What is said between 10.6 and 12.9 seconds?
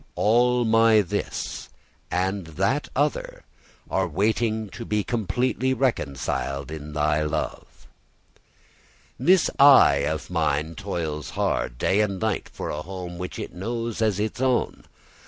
toils hard, day and night, for a